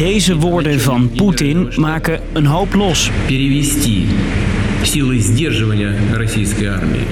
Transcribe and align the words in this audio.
Deze 0.00 0.36
woorden 0.36 0.80
van 0.80 1.10
Poetin 1.10 1.72
maken 1.76 2.20
een 2.32 2.46
hoop 2.46 2.74
los. 2.74 3.10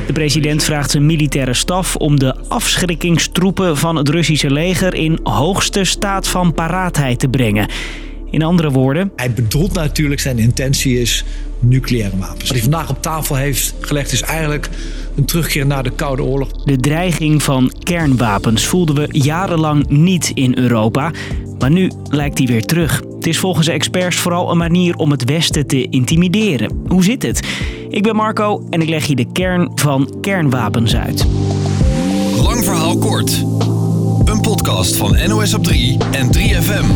De 0.06 0.12
president 0.12 0.62
vraagt 0.64 0.90
zijn 0.90 1.06
militaire 1.06 1.54
staf 1.54 1.96
om 1.96 2.18
de 2.18 2.34
afschrikkingstroepen 2.48 3.76
van 3.76 3.96
het 3.96 4.08
Russische 4.08 4.50
leger 4.50 4.94
in 4.94 5.18
hoogste 5.22 5.84
staat 5.84 6.28
van 6.28 6.52
paraatheid 6.52 7.18
te 7.18 7.28
brengen. 7.28 7.68
In 8.30 8.42
andere 8.42 8.70
woorden. 8.70 9.12
Hij 9.16 9.32
bedoelt 9.32 9.72
natuurlijk, 9.72 10.20
zijn 10.20 10.38
intentie 10.38 11.00
is 11.00 11.24
nucleaire 11.58 12.16
wapens. 12.16 12.42
Wat 12.42 12.50
hij 12.50 12.60
vandaag 12.60 12.90
op 12.90 13.02
tafel 13.02 13.36
heeft 13.36 13.74
gelegd 13.80 14.12
is 14.12 14.22
eigenlijk 14.22 14.68
een 15.16 15.24
terugkeer 15.24 15.66
naar 15.66 15.82
de 15.82 15.90
Koude 15.90 16.22
Oorlog. 16.22 16.64
De 16.64 16.76
dreiging 16.76 17.42
van 17.42 17.72
kernwapens 17.82 18.66
voelden 18.66 18.94
we 18.94 19.08
jarenlang 19.10 19.88
niet 19.88 20.30
in 20.34 20.58
Europa. 20.58 21.10
Maar 21.58 21.70
nu 21.70 21.90
lijkt 22.10 22.36
die 22.36 22.46
weer 22.46 22.64
terug. 22.64 23.02
Het 23.14 23.26
is 23.26 23.38
volgens 23.38 23.66
experts 23.66 24.16
vooral 24.16 24.50
een 24.50 24.56
manier 24.56 24.96
om 24.96 25.10
het 25.10 25.24
Westen 25.24 25.66
te 25.66 25.88
intimideren. 25.88 26.82
Hoe 26.88 27.04
zit 27.04 27.22
het? 27.22 27.48
Ik 27.88 28.02
ben 28.02 28.16
Marco 28.16 28.66
en 28.70 28.80
ik 28.80 28.88
leg 28.88 29.04
je 29.04 29.14
de 29.14 29.32
kern 29.32 29.70
van 29.74 30.16
kernwapens 30.20 30.96
uit. 30.96 31.26
Lang 32.42 32.64
verhaal 32.64 32.98
kort. 32.98 33.44
Een 34.24 34.40
podcast 34.40 34.96
van 34.96 35.16
NOS 35.28 35.54
op 35.54 35.64
3 35.64 35.98
en 36.10 36.30
3FM. 36.36 36.86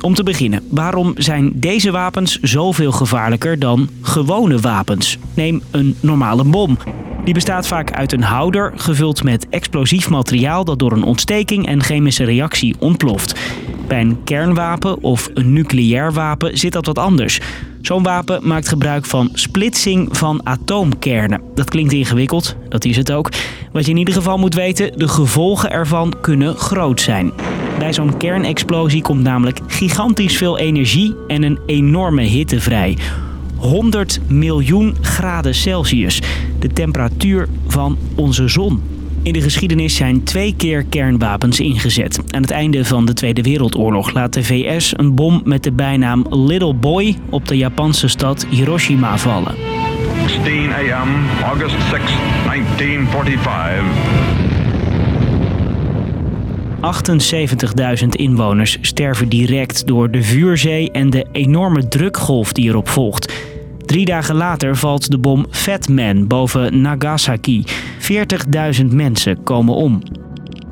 Om 0.00 0.14
te 0.14 0.22
beginnen, 0.22 0.66
waarom 0.70 1.12
zijn 1.16 1.52
deze 1.54 1.90
wapens 1.90 2.38
zoveel 2.40 2.92
gevaarlijker 2.92 3.58
dan 3.58 3.88
gewone 4.00 4.58
wapens? 4.58 5.18
Neem 5.34 5.62
een 5.70 5.96
normale 6.00 6.44
bom. 6.44 6.78
Die 7.24 7.34
bestaat 7.34 7.66
vaak 7.66 7.92
uit 7.92 8.12
een 8.12 8.22
houder 8.22 8.72
gevuld 8.76 9.22
met 9.22 9.48
explosief 9.48 10.10
materiaal 10.10 10.64
dat 10.64 10.78
door 10.78 10.92
een 10.92 11.02
ontsteking 11.02 11.66
en 11.66 11.82
chemische 11.82 12.24
reactie 12.24 12.74
ontploft. 12.78 13.40
Bij 13.88 14.00
een 14.00 14.24
kernwapen 14.24 15.02
of 15.02 15.30
een 15.34 15.52
nucleair 15.52 16.12
wapen 16.12 16.58
zit 16.58 16.72
dat 16.72 16.86
wat 16.86 16.98
anders. 16.98 17.40
Zo'n 17.80 18.02
wapen 18.02 18.40
maakt 18.46 18.68
gebruik 18.68 19.04
van 19.04 19.28
splitsing 19.32 20.16
van 20.16 20.40
atoomkernen. 20.46 21.40
Dat 21.54 21.70
klinkt 21.70 21.92
ingewikkeld, 21.92 22.56
dat 22.68 22.84
is 22.84 22.96
het 22.96 23.12
ook. 23.12 23.30
Wat 23.72 23.84
je 23.84 23.90
in 23.90 23.98
ieder 23.98 24.14
geval 24.14 24.38
moet 24.38 24.54
weten, 24.54 24.98
de 24.98 25.08
gevolgen 25.08 25.70
ervan 25.70 26.14
kunnen 26.20 26.56
groot 26.56 27.00
zijn. 27.00 27.32
Bij 27.78 27.92
zo'n 27.92 28.16
kernexplosie 28.16 29.02
komt 29.02 29.22
namelijk 29.22 29.60
gigantisch 29.66 30.36
veel 30.36 30.58
energie 30.58 31.14
en 31.28 31.42
een 31.42 31.58
enorme 31.66 32.22
hitte 32.22 32.60
vrij. 32.60 32.98
100 33.64 34.20
miljoen 34.28 34.96
graden 35.00 35.54
Celsius, 35.54 36.22
de 36.58 36.68
temperatuur 36.68 37.48
van 37.66 37.98
onze 38.14 38.48
zon. 38.48 38.82
In 39.22 39.32
de 39.32 39.40
geschiedenis 39.40 39.96
zijn 39.96 40.24
twee 40.24 40.54
keer 40.56 40.84
kernwapens 40.84 41.60
ingezet. 41.60 42.20
Aan 42.30 42.42
het 42.42 42.50
einde 42.50 42.84
van 42.84 43.04
de 43.04 43.12
Tweede 43.12 43.42
Wereldoorlog 43.42 44.12
laat 44.12 44.32
de 44.32 44.44
VS 44.44 44.92
een 44.96 45.14
bom 45.14 45.40
met 45.44 45.62
de 45.62 45.72
bijnaam 45.72 46.26
Little 46.30 46.74
Boy 46.74 47.16
op 47.30 47.48
de 47.48 47.56
Japanse 47.56 48.08
stad 48.08 48.46
Hiroshima 48.50 49.18
vallen. 49.18 49.54
16 50.26 50.72
a.m., 50.72 51.08
August 51.42 51.76
6, 51.90 52.00
1945. 52.44 54.42
78.000 58.02 58.08
inwoners 58.08 58.78
sterven 58.80 59.28
direct 59.28 59.86
door 59.86 60.10
de 60.10 60.22
vuurzee 60.22 60.90
en 60.90 61.10
de 61.10 61.26
enorme 61.32 61.88
drukgolf 61.88 62.52
die 62.52 62.68
erop 62.68 62.88
volgt. 62.88 63.32
Drie 63.86 64.04
dagen 64.04 64.34
later 64.34 64.76
valt 64.76 65.10
de 65.10 65.18
bom 65.18 65.46
Fat 65.50 65.88
Man 65.88 66.26
boven 66.26 66.80
Nagasaki. 66.80 67.64
40.000 68.80 68.84
mensen 68.90 69.42
komen 69.42 69.74
om. 69.74 70.02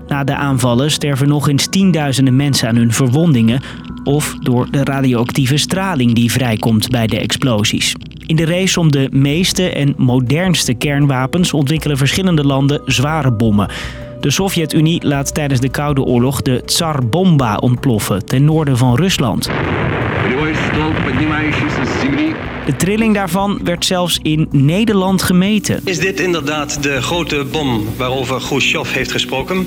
Na 0.09 0.25
de 0.25 0.35
aanvallen 0.35 0.91
sterven 0.91 1.29
nog 1.29 1.49
eens 1.49 1.67
tienduizenden 1.67 2.37
mensen 2.37 2.69
aan 2.69 2.77
hun 2.77 2.93
verwondingen 2.93 3.61
of 4.05 4.37
door 4.41 4.71
de 4.71 4.85
radioactieve 4.85 5.57
straling 5.57 6.15
die 6.15 6.33
vrijkomt 6.33 6.91
bij 6.91 7.07
de 7.07 7.19
explosies. 7.19 7.95
In 8.27 8.37
de 8.37 8.45
race 8.45 8.81
om 8.81 8.93
de 8.93 9.09
meeste 9.13 9.71
en 9.71 9.95
modernste 9.97 10.75
kernwapens 10.75 11.53
ontwikkelen 11.53 11.97
verschillende 11.97 12.45
landen 12.45 12.81
zware 12.85 13.33
bommen. 13.33 13.69
De 14.21 14.31
Sovjet-Unie 14.31 15.07
laat 15.07 15.35
tijdens 15.35 15.61
de 15.61 15.69
Koude 15.69 16.03
Oorlog 16.03 16.43
de 16.43 16.63
Tsar 16.65 17.07
Bomba 17.07 17.57
ontploffen 17.57 18.27
ten 18.27 18.45
noorden 18.45 18.77
van 18.77 18.97
Rusland. 18.97 19.51
De 22.67 22.77
trilling 22.77 23.15
daarvan 23.15 23.61
werd 23.65 23.85
zelfs 23.85 24.19
in 24.23 24.49
Nederland 24.51 25.23
gemeten. 25.23 25.81
Is 25.85 25.99
dit 25.99 26.21
inderdaad 26.21 26.83
de 26.83 27.03
grote 27.03 27.47
bom 27.53 27.87
waarover 27.97 28.41
Khrushchev 28.41 28.93
heeft 28.93 29.13
gesproken? 29.13 29.67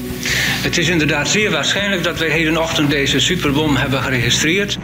Het 0.63 0.77
is 0.77 0.89
inderdaad 0.89 1.27
zeer 1.27 1.51
waarschijnlijk 1.51 2.03
dat 2.03 2.19
wij 2.19 2.29
hedenochtend 2.29 2.89
deze 2.89 3.19
superbom 3.19 3.75
hebben 3.75 4.01
geregistreerd. 4.01 4.77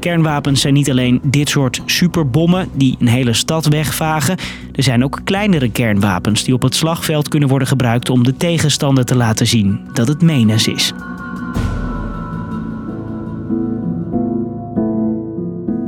Kernwapens 0.00 0.60
zijn 0.60 0.74
niet 0.74 0.90
alleen 0.90 1.20
dit 1.22 1.48
soort 1.48 1.80
superbommen 1.86 2.68
die 2.72 2.96
een 2.98 3.06
hele 3.06 3.32
stad 3.32 3.66
wegvagen. 3.66 4.36
Er 4.72 4.82
zijn 4.82 5.04
ook 5.04 5.20
kleinere 5.24 5.70
kernwapens 5.70 6.44
die 6.44 6.54
op 6.54 6.62
het 6.62 6.74
slagveld 6.74 7.28
kunnen 7.28 7.48
worden 7.48 7.68
gebruikt 7.68 8.10
om 8.10 8.24
de 8.24 8.36
tegenstander 8.36 9.04
te 9.04 9.16
laten 9.16 9.46
zien 9.46 9.80
dat 9.92 10.08
het 10.08 10.22
menens 10.22 10.68
is. 10.68 10.92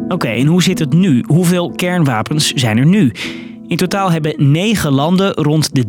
Oké, 0.09 0.29
en 0.29 0.47
hoe 0.47 0.63
zit 0.63 0.79
het 0.79 0.93
nu? 0.93 1.25
Hoeveel 1.27 1.71
kernwapens 1.71 2.53
zijn 2.53 2.79
er 2.79 2.87
nu? 2.87 3.13
In 3.69 3.77
totaal 3.77 4.11
hebben 4.11 4.35
negen 4.53 4.93
landen 4.93 5.33
rond 5.33 5.75
de 5.75 5.85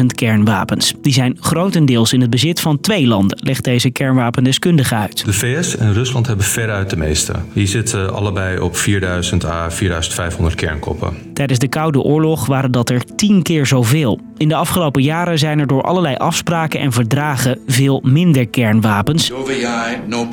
13.000 0.00 0.06
kernwapens. 0.06 0.94
Die 1.00 1.12
zijn 1.12 1.36
grotendeels 1.40 2.12
in 2.12 2.20
het 2.20 2.30
bezit 2.30 2.60
van 2.60 2.80
twee 2.80 3.06
landen, 3.06 3.38
legt 3.42 3.64
deze 3.64 3.90
kernwapendeskundige 3.90 4.94
uit. 4.94 5.24
De 5.24 5.32
VS 5.32 5.76
en 5.76 5.92
Rusland 5.92 6.26
hebben 6.26 6.44
veruit 6.44 6.90
de 6.90 6.96
meeste. 6.96 7.32
Die 7.52 7.66
zitten 7.66 8.14
allebei 8.14 8.58
op 8.58 8.76
4000 8.76 9.44
à 9.44 9.70
4500 9.70 10.54
kernkoppen. 10.54 11.16
Tijdens 11.32 11.58
de 11.58 11.68
Koude 11.68 12.00
Oorlog 12.00 12.46
waren 12.46 12.70
dat 12.70 12.90
er 12.90 13.04
tien 13.16 13.42
keer 13.42 13.66
zoveel. 13.66 14.20
In 14.36 14.48
de 14.48 14.54
afgelopen 14.54 15.02
jaren 15.02 15.38
zijn 15.38 15.58
er 15.58 15.66
door 15.66 15.82
allerlei 15.82 16.16
afspraken 16.16 16.80
en 16.80 16.92
verdragen 16.92 17.58
veel 17.66 18.00
minder 18.04 18.46
kernwapens. 18.46 19.28
No. 19.28 20.28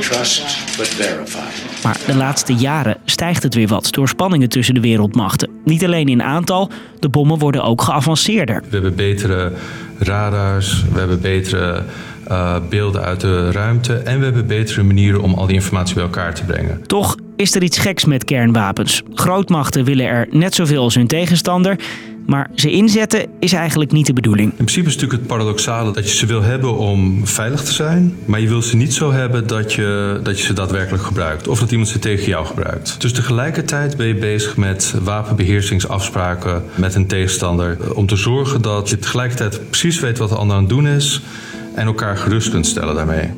Trust 0.00 0.76
but 0.76 0.88
verify. 0.88 1.38
Maar 1.82 2.00
de 2.06 2.14
laatste 2.14 2.54
jaren 2.54 2.96
stijgt 3.04 3.42
het 3.42 3.54
weer 3.54 3.68
wat 3.68 3.88
door 3.90 4.08
spanningen 4.08 4.48
tussen 4.48 4.74
de 4.74 4.80
wereldmachten. 4.80 5.50
Niet 5.64 5.84
alleen 5.84 6.08
in 6.08 6.22
aantal, 6.22 6.70
de 6.98 7.08
bommen 7.08 7.38
worden 7.38 7.62
ook 7.62 7.82
geavanceerder. 7.82 8.60
We 8.60 8.68
hebben 8.70 8.94
betere 8.94 9.52
radars, 9.98 10.84
we 10.92 10.98
hebben 10.98 11.20
betere 11.20 11.82
uh, 12.30 12.56
beelden 12.68 13.02
uit 13.02 13.20
de 13.20 13.50
ruimte 13.50 13.94
en 13.94 14.18
we 14.18 14.24
hebben 14.24 14.46
betere 14.46 14.82
manieren 14.82 15.22
om 15.22 15.34
al 15.34 15.46
die 15.46 15.54
informatie 15.54 15.94
bij 15.94 16.04
elkaar 16.04 16.34
te 16.34 16.44
brengen. 16.44 16.86
Toch 16.86 17.16
is 17.36 17.54
er 17.54 17.62
iets 17.62 17.78
geks 17.78 18.04
met 18.04 18.24
kernwapens. 18.24 19.02
Grootmachten 19.14 19.84
willen 19.84 20.06
er 20.06 20.26
net 20.30 20.54
zoveel 20.54 20.82
als 20.82 20.94
hun 20.94 21.06
tegenstander. 21.06 21.76
Maar 22.26 22.50
ze 22.54 22.70
inzetten 22.70 23.26
is 23.38 23.52
eigenlijk 23.52 23.92
niet 23.92 24.06
de 24.06 24.12
bedoeling. 24.12 24.50
In 24.50 24.56
principe 24.56 24.86
is 24.86 24.94
natuurlijk 24.94 25.20
het 25.20 25.28
paradoxale 25.28 25.92
dat 25.92 26.10
je 26.10 26.16
ze 26.16 26.26
wil 26.26 26.42
hebben 26.42 26.76
om 26.76 27.26
veilig 27.26 27.64
te 27.64 27.72
zijn, 27.72 28.14
maar 28.24 28.40
je 28.40 28.48
wil 28.48 28.62
ze 28.62 28.76
niet 28.76 28.94
zo 28.94 29.12
hebben 29.12 29.46
dat 29.46 29.72
je, 29.72 30.20
dat 30.22 30.38
je 30.38 30.44
ze 30.44 30.52
daadwerkelijk 30.52 31.04
gebruikt 31.04 31.48
of 31.48 31.60
dat 31.60 31.70
iemand 31.70 31.88
ze 31.88 31.98
tegen 31.98 32.26
jou 32.26 32.46
gebruikt. 32.46 33.00
Dus 33.00 33.12
tegelijkertijd 33.12 33.96
ben 33.96 34.06
je 34.06 34.14
bezig 34.14 34.56
met 34.56 34.94
wapenbeheersingsafspraken 35.02 36.62
met 36.74 36.94
een 36.94 37.06
tegenstander 37.06 37.94
om 37.94 38.06
te 38.06 38.16
zorgen 38.16 38.62
dat 38.62 38.88
je 38.88 38.98
tegelijkertijd 38.98 39.60
precies 39.68 40.00
weet 40.00 40.18
wat 40.18 40.28
de 40.28 40.36
ander 40.36 40.56
aan 40.56 40.62
het 40.62 40.70
doen 40.70 40.86
is 40.86 41.20
en 41.74 41.86
elkaar 41.86 42.16
gerust 42.16 42.50
kunt 42.50 42.66
stellen 42.66 42.94
daarmee. 42.94 43.30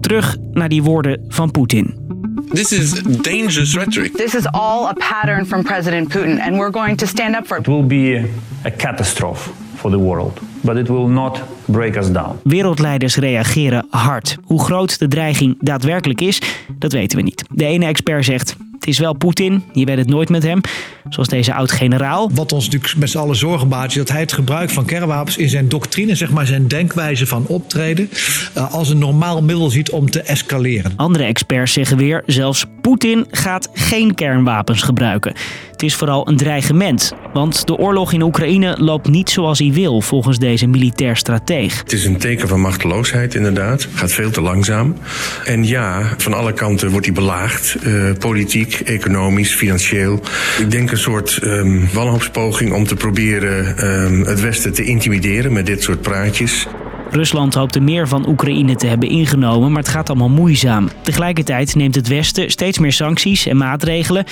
Terug 0.00 0.36
naar 0.52 0.68
die 0.68 0.82
woorden 0.82 1.24
van 1.28 1.50
Poetin. 1.50 2.03
This 2.52 2.72
is 2.72 2.92
dangerous 3.22 3.74
rhetoric. 3.76 4.12
This 4.12 4.34
is 4.34 4.46
all 4.52 4.86
a 4.88 4.94
pattern 4.94 5.46
from 5.46 5.62
President 5.62 6.08
Putin, 6.08 6.38
and 6.38 6.56
we're 6.56 6.70
going 6.70 6.96
to 6.96 7.06
stand 7.06 7.36
up 7.36 7.46
for 7.46 7.58
it. 7.58 7.66
will 7.66 7.86
be 7.86 8.16
a 8.64 8.70
catastrophe 8.70 9.50
for 9.74 9.90
the 9.90 9.98
world, 9.98 10.40
but 10.62 10.76
it 10.76 10.88
will 10.88 11.08
not 11.08 11.42
break 11.66 11.96
us 11.96 12.10
down. 12.10 12.38
Wereldleiders 12.44 13.16
reageren 13.16 13.86
hard. 13.90 14.36
Hoe 14.44 14.62
groot 14.62 14.98
de 14.98 15.08
dreiging 15.08 15.56
daadwerkelijk 15.60 16.20
is, 16.20 16.40
dat 16.78 16.92
weten 16.92 17.18
we 17.18 17.24
niet. 17.24 17.44
De 17.50 17.64
ene 17.64 17.86
expert 17.86 18.24
zegt: 18.24 18.56
het 18.84 18.92
is 18.92 18.98
wel 18.98 19.12
Poetin, 19.12 19.64
je 19.72 19.84
weet 19.84 19.96
het 19.96 20.08
nooit 20.08 20.28
met 20.28 20.42
hem. 20.42 20.60
Zoals 21.08 21.28
deze 21.28 21.54
oud-generaal. 21.54 22.30
Wat 22.34 22.52
ons 22.52 22.64
natuurlijk 22.64 22.96
met 22.96 23.10
z'n 23.10 23.18
allen 23.18 23.36
zorgen 23.36 23.68
baart, 23.68 23.90
is 23.90 23.96
dat 23.96 24.08
hij 24.08 24.20
het 24.20 24.32
gebruik 24.32 24.70
van 24.70 24.84
kernwapens 24.84 25.36
in 25.36 25.48
zijn 25.48 25.68
doctrine, 25.68 26.14
zeg 26.14 26.30
maar 26.30 26.46
zijn 26.46 26.68
denkwijze 26.68 27.26
van 27.26 27.46
optreden, 27.46 28.10
uh, 28.56 28.72
als 28.72 28.88
een 28.88 28.98
normaal 28.98 29.42
middel 29.42 29.70
ziet 29.70 29.90
om 29.90 30.10
te 30.10 30.20
escaleren. 30.20 30.92
Andere 30.96 31.24
experts 31.24 31.72
zeggen 31.72 31.96
weer: 31.96 32.22
zelfs 32.26 32.64
Poetin 32.80 33.26
gaat 33.30 33.68
geen 33.72 34.14
kernwapens 34.14 34.82
gebruiken. 34.82 35.34
Het 35.74 35.82
is 35.82 35.94
vooral 35.94 36.28
een 36.28 36.36
dreigement, 36.36 37.12
want 37.32 37.66
de 37.66 37.76
oorlog 37.76 38.12
in 38.12 38.22
Oekraïne 38.22 38.76
loopt 38.78 39.08
niet 39.08 39.30
zoals 39.30 39.58
hij 39.58 39.72
wil, 39.72 40.00
volgens 40.00 40.38
deze 40.38 40.66
militair 40.66 41.16
strateeg. 41.16 41.78
Het 41.78 41.92
is 41.92 42.04
een 42.04 42.18
teken 42.18 42.48
van 42.48 42.60
machteloosheid, 42.60 43.34
inderdaad. 43.34 43.88
Gaat 43.94 44.12
veel 44.12 44.30
te 44.30 44.40
langzaam. 44.40 44.96
En 45.44 45.66
ja, 45.66 46.14
van 46.16 46.34
alle 46.34 46.52
kanten 46.52 46.90
wordt 46.90 47.06
hij 47.06 47.14
belaagd. 47.14 47.76
Uh, 47.82 48.12
politiek, 48.18 48.74
economisch, 48.74 49.54
financieel. 49.54 50.20
Ik 50.58 50.70
denk 50.70 50.90
een 50.90 50.98
soort 50.98 51.40
um, 51.42 51.88
wanhoopspoging 51.92 52.72
om 52.72 52.86
te 52.86 52.94
proberen 52.94 53.86
um, 53.86 54.24
het 54.26 54.40
Westen 54.40 54.72
te 54.72 54.84
intimideren 54.84 55.52
met 55.52 55.66
dit 55.66 55.82
soort 55.82 56.00
praatjes. 56.00 56.66
Rusland 57.10 57.54
hoopte 57.54 57.80
meer 57.80 58.08
van 58.08 58.28
Oekraïne 58.28 58.76
te 58.76 58.86
hebben 58.86 59.08
ingenomen, 59.08 59.72
maar 59.72 59.82
het 59.82 59.90
gaat 59.92 60.08
allemaal 60.08 60.28
moeizaam. 60.28 60.88
Tegelijkertijd 61.02 61.74
neemt 61.74 61.94
het 61.94 62.08
Westen 62.08 62.50
steeds 62.50 62.78
meer 62.78 62.92
sancties 62.92 63.46
en 63.46 63.56
maatregelen. 63.56 64.24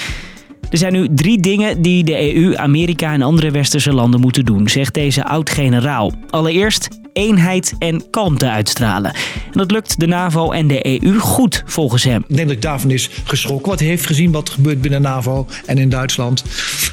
Er 0.70 0.78
zijn 0.78 0.92
nu 0.92 1.08
drie 1.14 1.40
dingen 1.40 1.82
die 1.82 2.04
de 2.04 2.34
EU, 2.34 2.56
Amerika 2.56 3.12
en 3.12 3.22
andere 3.22 3.50
westerse 3.50 3.92
landen 3.92 4.20
moeten 4.20 4.44
doen, 4.44 4.68
zegt 4.68 4.94
deze 4.94 5.24
oud-generaal. 5.24 6.12
Allereerst 6.30 6.88
eenheid 7.12 7.74
en 7.78 8.10
kalmte 8.10 8.50
uitstralen. 8.50 9.14
En 9.44 9.52
dat 9.52 9.70
lukt 9.70 10.00
de 10.00 10.06
NAVO 10.06 10.50
en 10.50 10.66
de 10.66 11.02
EU 11.02 11.18
goed, 11.18 11.62
volgens 11.66 12.04
hem. 12.04 12.24
Ik 12.28 12.36
denk 12.36 12.48
dat 12.48 12.56
ik 12.56 12.62
daarvan 12.62 12.90
is 12.90 13.10
geschrokken. 13.24 13.70
Wat 13.70 13.78
hij 13.78 13.88
heeft 13.88 14.06
gezien 14.06 14.30
wat 14.30 14.48
er 14.48 14.54
gebeurt 14.54 14.80
binnen 14.80 15.02
NAVO 15.02 15.46
en 15.66 15.78
in 15.78 15.88
Duitsland. 15.88 16.44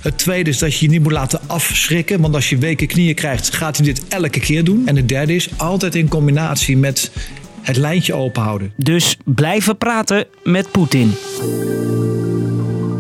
Het 0.02 0.18
tweede 0.18 0.50
is 0.50 0.58
dat 0.58 0.78
je 0.78 0.86
je 0.86 0.92
niet 0.92 1.04
moet 1.04 1.12
laten 1.12 1.40
afschrikken. 1.48 2.22
Want 2.22 2.36
als 2.36 2.50
je 2.50 2.58
weken 2.58 2.88
knieën 2.88 3.16
krijgt, 3.16 3.56
gaat 3.56 3.78
hij 3.78 3.86
dit 3.86 4.08
elke 4.08 4.40
keer 4.40 4.64
doen. 4.64 4.88
En 4.88 4.96
het 4.96 5.10
derde 5.10 5.36
is 5.36 5.50
altijd 5.58 5.96
in 5.96 6.08
combinatie 6.08 6.78
met 6.78 7.12
het 7.62 7.78
lijntje 7.78 8.14
openhouden. 8.14 8.74
Dus 8.78 9.18
blijven 9.26 9.78
praten 9.78 10.26
met 10.44 10.72
Poetin. 10.72 11.14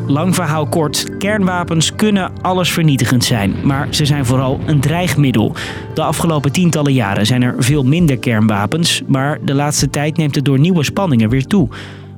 Lang 0.10 0.36
verhaal 0.36 0.68
kort, 0.68 1.18
kernwapens 1.18 1.96
kunnen 1.96 2.32
allesvernietigend 2.42 3.24
zijn, 3.24 3.56
maar 3.64 3.88
ze 3.90 4.06
zijn 4.06 4.26
vooral 4.26 4.60
een 4.66 4.80
dreigmiddel. 4.80 5.56
De 5.94 6.02
afgelopen 6.02 6.52
tientallen 6.52 6.94
jaren 6.94 7.26
zijn 7.26 7.42
er 7.42 7.56
veel 7.58 7.84
minder 7.84 8.18
kernwapens, 8.18 9.02
maar 9.08 9.40
de 9.46 9.54
laatste 9.54 9.90
tijd 9.90 10.18
neemt 10.18 10.36
het 10.36 10.46
door 10.46 10.60
nieuwe 10.60 10.84
spanningen 10.84 11.30
weer 11.30 11.46
toe. 11.46 11.68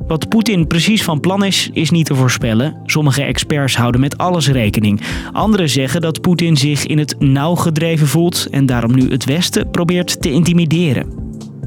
Wat 0.07 0.29
Poetin 0.29 0.67
precies 0.67 1.03
van 1.03 1.19
plan 1.19 1.43
is, 1.43 1.69
is 1.73 1.89
niet 1.89 2.05
te 2.05 2.15
voorspellen. 2.15 2.75
Sommige 2.85 3.23
experts 3.23 3.75
houden 3.75 4.01
met 4.01 4.17
alles 4.17 4.49
rekening. 4.49 5.01
Anderen 5.31 5.69
zeggen 5.69 6.01
dat 6.01 6.21
Poetin 6.21 6.57
zich 6.57 6.85
in 6.85 6.97
het 6.97 7.15
nauw 7.19 7.55
gedreven 7.55 8.07
voelt 8.07 8.47
en 8.51 8.65
daarom 8.65 8.95
nu 8.95 9.09
het 9.09 9.25
Westen 9.25 9.69
probeert 9.69 10.21
te 10.21 10.31
intimideren. 10.31 11.21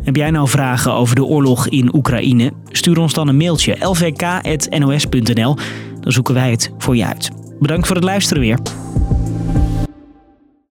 Heb 0.04 0.16
jij 0.16 0.30
nou 0.30 0.48
vragen 0.48 0.92
over 0.92 1.14
de 1.14 1.24
oorlog 1.24 1.68
in 1.68 1.94
Oekraïne? 1.94 2.52
Stuur 2.68 2.98
ons 2.98 3.12
dan 3.12 3.28
een 3.28 3.36
mailtje 3.36 3.76
lvk.nos.nl. 3.80 5.56
Zoeken 6.04 6.34
wij 6.34 6.50
het 6.50 6.70
voor 6.78 6.96
je 6.96 7.06
uit. 7.06 7.30
Bedankt 7.60 7.86
voor 7.86 7.96
het 7.96 8.04
luisteren 8.04 8.42
weer. 8.42 8.58